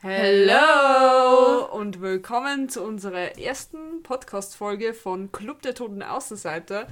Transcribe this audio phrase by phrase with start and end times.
[0.00, 6.86] Hello und willkommen zu unserer ersten Podcast-Folge von Club der Toten Außenseiter.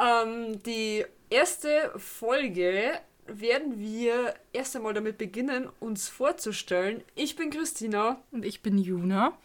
[0.00, 7.02] Ähm, die erste Folge werden wir erst einmal damit beginnen, uns vorzustellen.
[7.16, 8.22] Ich bin Christina.
[8.30, 9.36] Und ich bin Juna.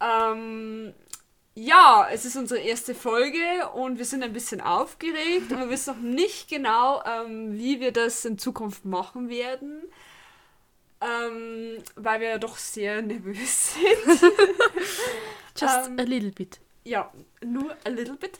[0.00, 0.94] Ähm,
[1.56, 5.94] ja, es ist unsere erste Folge und wir sind ein bisschen aufgeregt und wir wissen
[5.94, 9.82] noch nicht genau, ähm, wie wir das in Zukunft machen werden
[11.02, 14.20] ähm, weil wir ja doch sehr nervös sind.
[15.58, 16.60] Just ähm, a little bit.
[16.84, 17.12] Ja,
[17.44, 18.38] nur a little bit.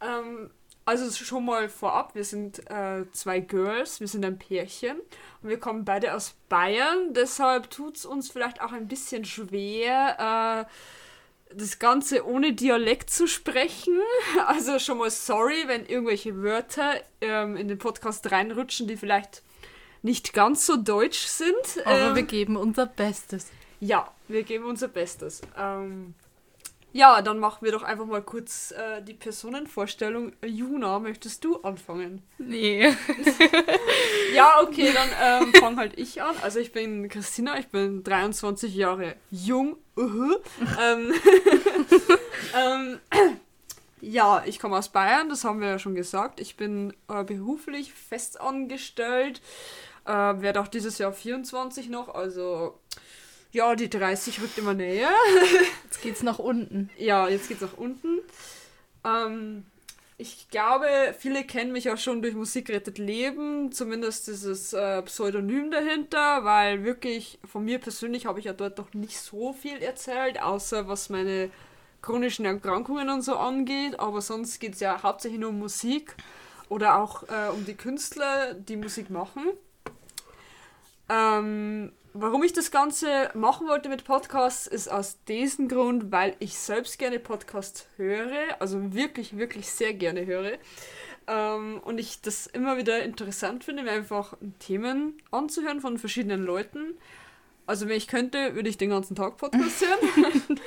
[0.00, 0.50] Ähm,
[0.86, 4.98] also schon mal vorab, wir sind äh, zwei Girls, wir sind ein Pärchen
[5.42, 10.66] und wir kommen beide aus Bayern, deshalb tut es uns vielleicht auch ein bisschen schwer,
[10.68, 13.98] äh, das Ganze ohne Dialekt zu sprechen.
[14.46, 19.42] Also schon mal sorry, wenn irgendwelche Wörter ähm, in den Podcast reinrutschen, die vielleicht
[20.04, 21.86] nicht ganz so deutsch sind.
[21.86, 23.50] Aber ähm, wir geben unser Bestes.
[23.80, 25.40] Ja, wir geben unser Bestes.
[25.58, 26.14] Ähm,
[26.92, 30.32] ja, dann machen wir doch einfach mal kurz äh, die Personenvorstellung.
[30.46, 32.22] Juna, möchtest du anfangen?
[32.38, 32.86] Nee.
[34.34, 35.08] ja, okay, dann
[35.48, 36.36] ähm, fange halt ich an.
[36.42, 39.76] Also ich bin Christina, ich bin 23 Jahre jung.
[39.96, 40.40] Uh -huh.
[40.80, 41.14] ähm,
[42.56, 43.00] ähm,
[44.00, 46.38] ja, ich komme aus Bayern, das haben wir ja schon gesagt.
[46.38, 49.40] Ich bin äh, beruflich festangestellt
[50.04, 52.78] äh, werde auch dieses Jahr 24 noch, also
[53.52, 55.10] ja, die 30 rückt immer näher.
[55.84, 56.90] Jetzt geht's nach unten.
[56.98, 58.18] Ja, jetzt geht's nach unten.
[59.04, 59.64] Ähm,
[60.16, 60.86] ich glaube,
[61.18, 66.84] viele kennen mich auch schon durch Musik rettet Leben, zumindest dieses äh, Pseudonym dahinter, weil
[66.84, 71.08] wirklich von mir persönlich habe ich ja dort noch nicht so viel erzählt, außer was
[71.08, 71.50] meine
[72.00, 76.14] chronischen Erkrankungen und so angeht, aber sonst geht es ja hauptsächlich nur um Musik
[76.68, 79.42] oder auch äh, um die Künstler, die Musik machen.
[81.08, 86.56] Ähm, warum ich das Ganze machen wollte mit Podcasts, ist aus diesem Grund, weil ich
[86.58, 90.58] selbst gerne Podcasts höre, also wirklich, wirklich sehr gerne höre.
[91.26, 96.94] Ähm, und ich das immer wieder interessant finde, mir einfach Themen anzuhören von verschiedenen Leuten.
[97.66, 100.60] Also wenn ich könnte, würde ich den ganzen Tag Podcasts hören.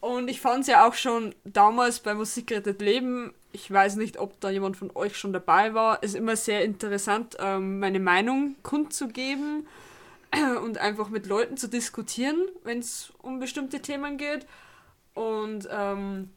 [0.00, 4.18] Und ich fand es ja auch schon damals bei Musik rettet Leben, ich weiß nicht,
[4.18, 8.56] ob da jemand von euch schon dabei war, ist immer sehr interessant, ähm, meine Meinung
[8.62, 9.66] kundzugeben
[10.62, 14.46] und einfach mit Leuten zu diskutieren, wenn es um bestimmte Themen geht.
[15.14, 16.30] Und ähm,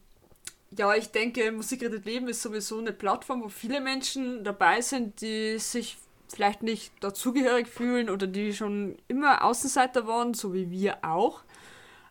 [0.76, 5.58] ja, ich denke, Musik Leben ist sowieso eine Plattform, wo viele Menschen dabei sind, die
[5.58, 11.42] sich vielleicht nicht dazugehörig fühlen oder die schon immer Außenseiter waren, so wie wir auch.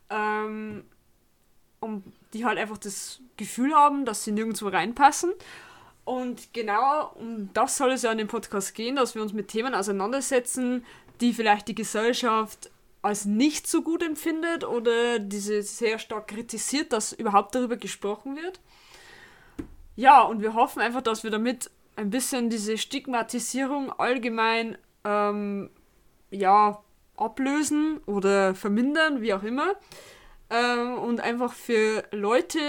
[0.09, 0.84] Ähm,
[1.81, 2.03] um
[2.33, 5.33] die halt einfach das Gefühl haben, dass sie nirgendwo reinpassen.
[6.05, 9.49] Und genau um das soll es ja in dem Podcast gehen, dass wir uns mit
[9.49, 10.85] Themen auseinandersetzen,
[11.19, 12.71] die vielleicht die Gesellschaft
[13.01, 18.59] als nicht so gut empfindet oder diese sehr stark kritisiert, dass überhaupt darüber gesprochen wird.
[19.95, 25.69] Ja, und wir hoffen einfach, dass wir damit ein bisschen diese Stigmatisierung allgemein ähm,
[26.29, 26.81] ja,
[27.17, 29.75] ablösen oder vermindern, wie auch immer.
[30.51, 32.59] Ähm, und einfach für Leute,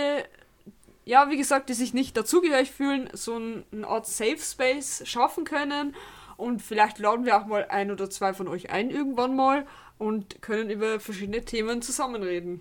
[1.05, 5.95] ja, wie gesagt, die sich nicht dazugehörig fühlen, so eine Art Safe Space schaffen können.
[6.37, 9.67] Und vielleicht laden wir auch mal ein oder zwei von euch ein irgendwann mal
[9.99, 12.61] und können über verschiedene Themen zusammenreden.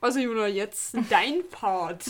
[0.00, 2.04] Also Juna, jetzt dein Part.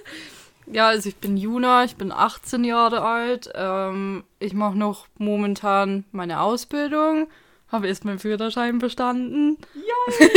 [0.66, 3.50] ja, also ich bin Juna, ich bin 18 Jahre alt.
[3.54, 7.28] Ähm, ich mache noch momentan meine Ausbildung,
[7.70, 9.58] habe erst meinen Führerschein bestanden.
[9.74, 10.26] Ja.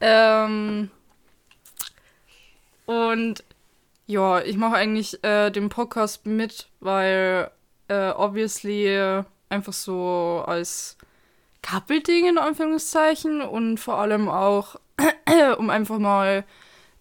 [0.00, 0.90] Ähm,
[2.86, 3.44] und
[4.06, 7.50] ja, ich mache eigentlich äh, den Podcast mit, weil
[7.88, 10.96] äh, obviously einfach so als
[11.62, 14.76] Couple-Ding in Anführungszeichen und vor allem auch,
[15.58, 16.44] um einfach mal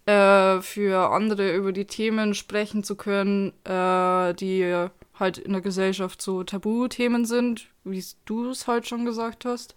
[0.06, 4.88] äh, für andere über die Themen sprechen zu können, äh, die
[5.19, 9.75] halt in der Gesellschaft so Tabuthemen sind, wie du es halt schon gesagt hast.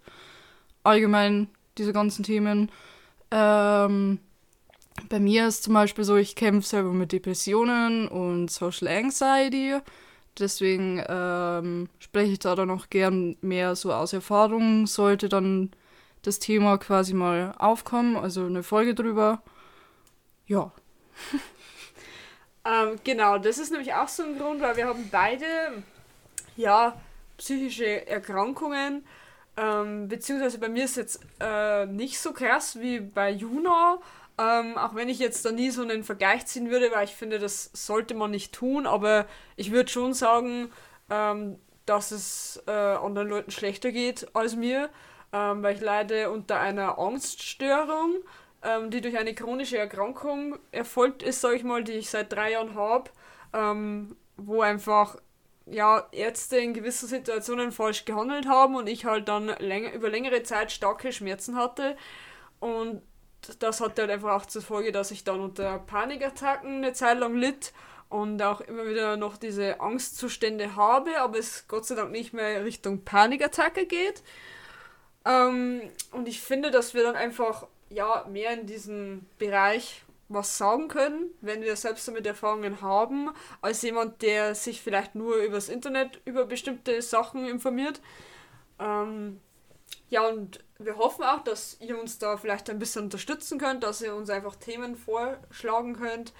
[0.83, 2.71] Allgemein diese ganzen Themen.
[3.31, 4.19] Ähm,
[5.07, 9.77] bei mir ist zum Beispiel so, ich kämpfe selber mit Depressionen und Social Anxiety.
[10.37, 15.71] Deswegen ähm, spreche ich da dann auch gern mehr so aus Erfahrung, sollte dann
[16.21, 19.41] das Thema quasi mal aufkommen, also eine Folge drüber.
[20.47, 20.71] Ja.
[22.65, 25.45] ähm, genau, das ist nämlich auch so ein Grund, weil wir haben beide
[26.55, 26.99] ja
[27.37, 29.05] psychische Erkrankungen
[29.59, 33.99] ähm, beziehungsweise bei mir ist jetzt äh, nicht so krass wie bei Juna.
[34.37, 37.39] Ähm, auch wenn ich jetzt da nie so einen Vergleich ziehen würde, weil ich finde,
[37.39, 38.87] das sollte man nicht tun.
[38.87, 39.25] Aber
[39.57, 40.71] ich würde schon sagen,
[41.09, 44.89] ähm, dass es äh, anderen Leuten schlechter geht als mir.
[45.33, 48.15] ähm, weil ich leide unter einer Angststörung,
[48.63, 52.51] ähm, die durch eine chronische Erkrankung erfolgt ist, sage ich mal, die ich seit drei
[52.53, 53.11] Jahren habe,
[53.53, 55.17] ähm, wo einfach
[55.71, 60.43] ja, Ärzte in gewissen Situationen falsch gehandelt haben und ich halt dann länger, über längere
[60.43, 61.95] Zeit starke Schmerzen hatte.
[62.59, 63.01] Und
[63.59, 67.35] das hatte halt einfach auch zur Folge, dass ich dann unter Panikattacken eine Zeit lang
[67.35, 67.73] litt
[68.09, 72.65] und auch immer wieder noch diese Angstzustände habe, aber es Gott sei Dank nicht mehr
[72.65, 74.23] Richtung Panikattacke geht.
[75.25, 75.81] Ähm,
[76.11, 81.31] und ich finde, dass wir dann einfach ja mehr in diesem Bereich was sagen können,
[81.41, 83.31] wenn wir selbst damit Erfahrungen haben,
[83.61, 87.99] als jemand, der sich vielleicht nur übers Internet über bestimmte Sachen informiert.
[88.79, 89.41] Ähm,
[90.09, 94.01] ja, und wir hoffen auch, dass ihr uns da vielleicht ein bisschen unterstützen könnt, dass
[94.01, 96.33] ihr uns einfach Themen vorschlagen könnt,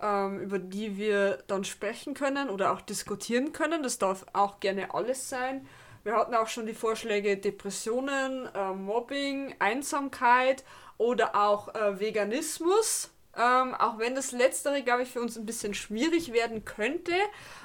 [0.00, 3.82] ähm, über die wir dann sprechen können oder auch diskutieren können.
[3.82, 5.66] Das darf auch gerne alles sein.
[6.02, 10.64] Wir hatten auch schon die Vorschläge Depressionen, äh, Mobbing, Einsamkeit
[10.98, 13.13] oder auch äh, Veganismus.
[13.36, 17.12] Ähm, auch wenn das letztere, glaube ich, für uns ein bisschen schwierig werden könnte.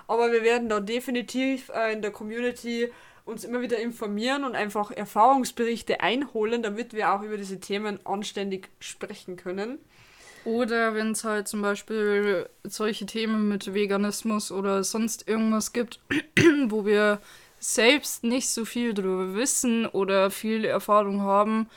[0.08, 2.92] Aber wir werden da definitiv äh, in der Community
[3.26, 8.70] uns immer wieder informieren und einfach Erfahrungsberichte einholen, damit wir auch über diese Themen anständig
[8.80, 9.78] sprechen können.
[10.46, 16.00] Oder wenn es halt zum Beispiel solche Themen mit Veganismus oder sonst irgendwas gibt,
[16.68, 17.20] wo wir
[17.60, 21.70] selbst nicht so viel darüber wissen oder viel Erfahrung haben,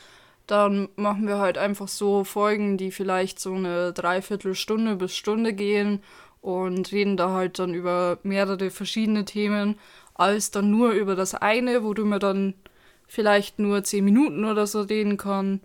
[0.47, 6.03] dann machen wir halt einfach so Folgen, die vielleicht so eine Dreiviertelstunde bis Stunde gehen
[6.41, 9.79] und reden da halt dann über mehrere verschiedene Themen,
[10.15, 12.55] als dann nur über das eine, wo du mir dann
[13.07, 15.61] vielleicht nur zehn Minuten oder so reden kann.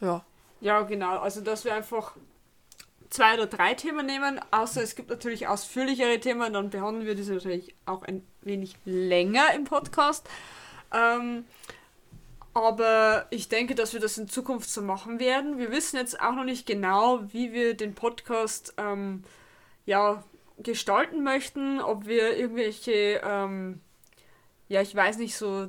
[0.00, 0.24] Ja.
[0.60, 1.18] Ja, genau.
[1.18, 2.12] Also, dass wir einfach
[3.10, 7.34] zwei oder drei Themen nehmen, außer es gibt natürlich ausführlichere Themen, dann behandeln wir diese
[7.34, 10.28] natürlich auch ein wenig länger im Podcast.
[10.92, 11.44] Ähm,
[12.54, 15.58] aber ich denke, dass wir das in Zukunft so machen werden.
[15.58, 19.24] Wir wissen jetzt auch noch nicht genau, wie wir den Podcast ähm,
[19.86, 20.22] ja,
[20.58, 23.80] gestalten möchten, ob wir irgendwelche, ähm,
[24.68, 25.68] ja, ich weiß nicht, so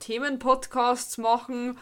[0.00, 1.78] Themenpodcasts machen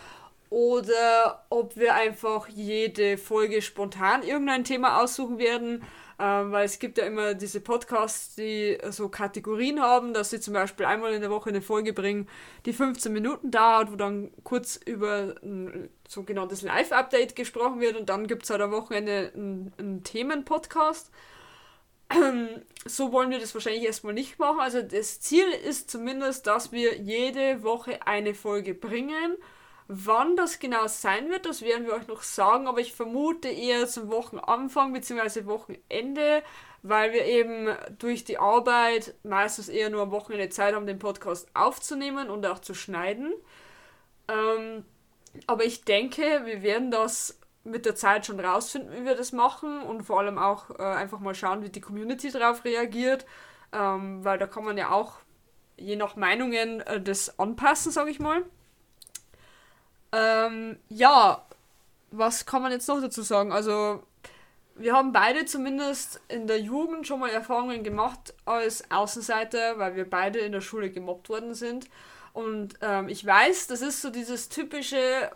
[0.50, 5.82] oder ob wir einfach jede Folge spontan irgendein Thema aussuchen werden.
[6.18, 10.54] Ähm, weil es gibt ja immer diese Podcasts, die so Kategorien haben, dass sie zum
[10.54, 12.26] Beispiel einmal in der Woche eine Folge bringen,
[12.64, 18.26] die 15 Minuten dauert, wo dann kurz über ein sogenanntes Live-Update gesprochen wird und dann
[18.28, 21.10] gibt es halt am Wochenende einen, einen Themen-Podcast.
[22.88, 24.60] So wollen wir das wahrscheinlich erstmal nicht machen.
[24.60, 29.36] Also das Ziel ist zumindest, dass wir jede Woche eine Folge bringen
[29.88, 33.86] Wann das genau sein wird, das werden wir euch noch sagen, aber ich vermute eher
[33.86, 35.46] zum Wochenanfang bzw.
[35.46, 36.42] Wochenende,
[36.82, 37.68] weil wir eben
[37.98, 42.58] durch die Arbeit meistens eher nur am Wochenende Zeit haben, den Podcast aufzunehmen und auch
[42.58, 43.32] zu schneiden.
[44.26, 44.84] Ähm,
[45.46, 49.82] aber ich denke, wir werden das mit der Zeit schon rausfinden, wie wir das machen
[49.82, 53.24] und vor allem auch äh, einfach mal schauen, wie die Community darauf reagiert,
[53.72, 55.14] ähm, weil da kann man ja auch
[55.76, 58.44] je nach Meinungen äh, das anpassen, sage ich mal.
[60.12, 61.44] Ähm, ja,
[62.10, 63.52] was kann man jetzt noch dazu sagen?
[63.52, 64.02] Also,
[64.74, 70.08] wir haben beide zumindest in der Jugend schon mal Erfahrungen gemacht als Außenseiter, weil wir
[70.08, 71.88] beide in der Schule gemobbt worden sind.
[72.32, 75.30] Und ähm, ich weiß, das ist so dieses typische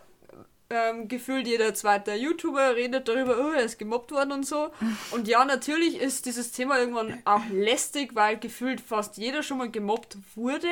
[0.71, 4.71] ähm, Gefühl, jeder zweite YouTuber redet darüber, oh, er ist gemobbt worden und so.
[5.11, 9.69] Und ja, natürlich ist dieses Thema irgendwann auch lästig, weil gefühlt fast jeder schon mal
[9.69, 10.69] gemobbt wurde.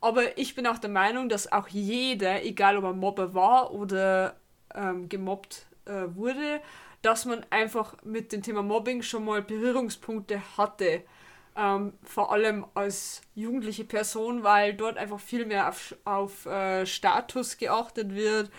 [0.00, 4.36] Aber ich bin auch der Meinung, dass auch jeder, egal ob er Mobber war oder
[4.74, 6.60] ähm, gemobbt äh, wurde,
[7.02, 11.02] dass man einfach mit dem Thema Mobbing schon mal Berührungspunkte hatte.
[11.56, 17.56] Ähm, vor allem als jugendliche Person, weil dort einfach viel mehr auf, auf äh, Status
[17.56, 18.50] geachtet wird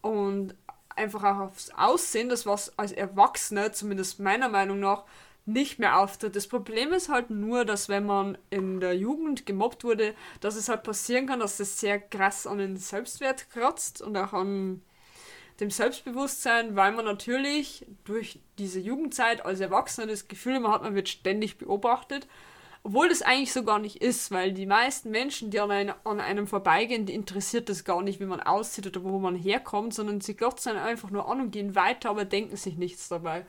[0.00, 0.54] und
[0.96, 5.04] einfach auch aufs Aussehen, das was als Erwachsener, zumindest meiner Meinung nach,
[5.48, 6.36] nicht mehr auftritt.
[6.36, 10.68] Das Problem ist halt nur, dass wenn man in der Jugend gemobbt wurde, dass es
[10.68, 14.82] halt passieren kann, dass das sehr krass an den Selbstwert kratzt und auch an
[15.60, 20.94] dem Selbstbewusstsein, weil man natürlich durch diese Jugendzeit als Erwachsener das Gefühl immer hat, man
[20.94, 22.28] wird ständig beobachtet.
[22.84, 26.20] Obwohl das eigentlich so gar nicht ist, weil die meisten Menschen, die an, ein, an
[26.20, 30.20] einem vorbeigehen, die interessiert das gar nicht, wie man aussieht oder wo man herkommt, sondern
[30.20, 33.44] sie glotzen einfach nur an und gehen weiter, aber denken sich nichts dabei.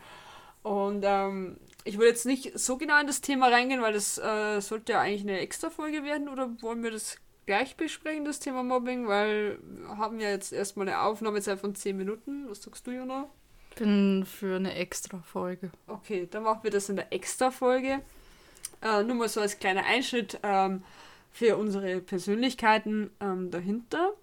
[0.63, 4.60] Und ähm, ich will jetzt nicht so genau in das Thema reingehen, weil das äh,
[4.60, 8.62] sollte ja eigentlich eine extra Folge werden oder wollen wir das gleich besprechen, das Thema
[8.62, 12.48] Mobbing, weil wir haben ja jetzt erstmal eine Aufnahmezeit von 10 Minuten.
[12.50, 13.28] Was sagst du, Jona?
[13.75, 15.72] Bin für eine extra Folge.
[15.88, 18.01] Okay, dann machen wir das in der extra Folge.
[18.82, 20.84] Äh, nur mal so als kleiner Einschnitt ähm,
[21.32, 24.13] für unsere Persönlichkeiten ähm, dahinter.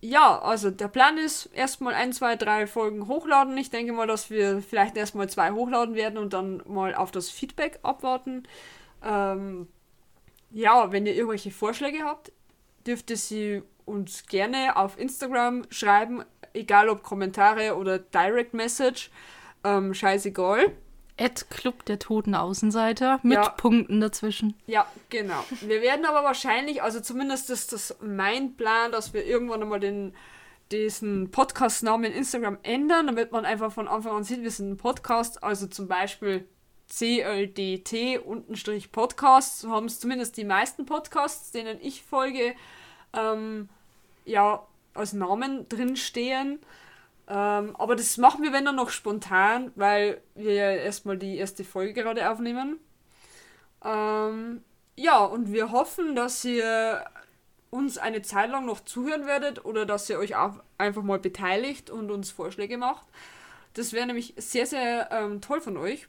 [0.00, 3.56] Ja, also der Plan ist erstmal ein, zwei, drei Folgen hochladen.
[3.58, 7.30] Ich denke mal, dass wir vielleicht erstmal zwei hochladen werden und dann mal auf das
[7.30, 8.44] Feedback abwarten.
[9.04, 9.66] Ähm,
[10.50, 12.32] ja, wenn ihr irgendwelche Vorschläge habt,
[12.86, 19.10] dürft ihr sie uns gerne auf Instagram schreiben, egal ob Kommentare oder Direct Message.
[19.64, 20.76] Ähm, scheißegal.
[21.18, 23.48] Ed Club der Toten Außenseiter mit Ja.
[23.50, 24.54] Punkten dazwischen.
[24.66, 25.44] Ja, genau.
[25.60, 30.14] Wir werden aber wahrscheinlich, also zumindest ist das mein Plan, dass wir irgendwann einmal den,
[30.70, 34.76] diesen Podcast-Namen in Instagram ändern, damit man einfach von Anfang an sieht, wir sind ein
[34.76, 36.46] Podcast, also zum Beispiel
[36.88, 42.54] CLDT untenstrich Podcast, so haben es zumindest die meisten Podcasts, denen ich folge,
[43.12, 43.68] ähm,
[44.24, 44.62] ja,
[44.94, 46.58] als Namen drin stehen.
[47.30, 51.62] Ähm, aber das machen wir, wenn dann noch spontan, weil wir ja erstmal die erste
[51.62, 52.78] Folge gerade aufnehmen.
[53.84, 54.62] Ähm,
[54.96, 57.04] ja, und wir hoffen, dass ihr
[57.70, 61.90] uns eine Zeit lang noch zuhören werdet oder dass ihr euch auch einfach mal beteiligt
[61.90, 63.06] und uns Vorschläge macht.
[63.74, 66.08] Das wäre nämlich sehr, sehr ähm, toll von euch.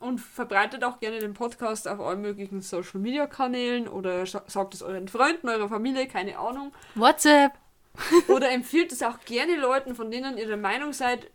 [0.00, 4.72] Und verbreitet auch gerne den Podcast auf allen möglichen Social Media Kanälen oder sa- sagt
[4.72, 6.72] es euren Freunden, eurer Familie, keine Ahnung.
[6.94, 7.52] WhatsApp.
[8.28, 11.30] Oder empfiehlt es auch gerne Leuten, von denen ihr der Meinung seid,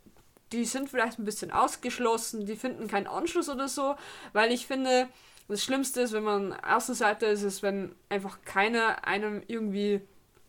[0.52, 3.96] die sind vielleicht ein bisschen ausgeschlossen, die finden keinen Anschluss oder so,
[4.32, 5.10] weil ich finde,
[5.48, 10.02] das Schlimmste ist, wenn man Außenseiter ist, ist, wenn einfach keiner einem irgendwie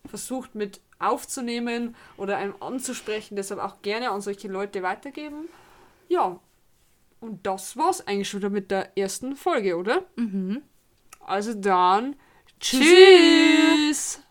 [0.07, 5.49] versucht mit aufzunehmen oder einem anzusprechen, deshalb auch gerne an solche Leute weitergeben.
[6.09, 6.39] Ja,
[7.21, 10.05] und das war's eigentlich schon wieder mit der ersten Folge, oder?
[10.17, 10.63] Mhm.
[11.21, 12.17] Also dann,
[12.61, 14.23] tschüss.